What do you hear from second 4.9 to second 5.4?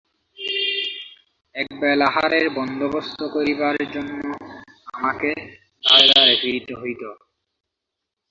আমাকে